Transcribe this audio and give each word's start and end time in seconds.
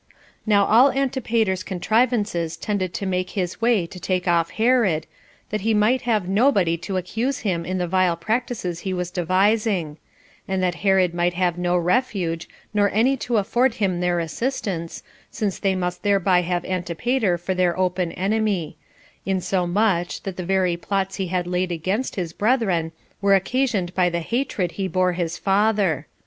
Now 0.47 0.65
all 0.65 0.91
Antipater's 0.91 1.61
contrivances 1.61 2.57
tended 2.57 2.91
to 2.95 3.05
make 3.05 3.29
his 3.37 3.61
way 3.61 3.85
to 3.85 3.99
take 3.99 4.27
off 4.27 4.49
Herod, 4.49 5.05
that 5.51 5.61
he 5.61 5.75
might 5.75 6.01
have 6.09 6.27
nobody 6.27 6.75
to 6.77 6.97
accuse 6.97 7.41
him 7.41 7.63
in 7.65 7.77
the 7.77 7.85
vile 7.87 8.17
practices 8.17 8.79
he 8.79 8.95
was 8.95 9.11
devising: 9.11 9.97
and 10.47 10.63
that 10.63 10.73
Herod 10.81 11.13
might 11.13 11.35
have 11.35 11.55
no 11.59 11.77
refuge, 11.77 12.49
nor 12.73 12.89
any 12.89 13.15
to 13.17 13.37
afford 13.37 13.75
him 13.75 13.99
their 13.99 14.17
assistance, 14.19 15.03
since 15.29 15.59
they 15.59 15.75
must 15.75 16.01
thereby 16.01 16.41
have 16.41 16.65
Antipater 16.65 17.37
for 17.37 17.53
their 17.53 17.77
open 17.77 18.11
enemy; 18.13 18.77
insomuch 19.23 20.23
that 20.23 20.35
the 20.35 20.43
very 20.43 20.75
plots 20.77 21.17
he 21.17 21.27
had 21.27 21.45
laid 21.45 21.71
against 21.71 22.15
his 22.15 22.33
brethren 22.33 22.91
were 23.21 23.35
occasioned 23.35 23.93
by 23.93 24.09
the 24.09 24.21
hatred 24.21 24.71
he 24.71 24.87
bore 24.87 25.13
his 25.13 25.37
father. 25.37 26.07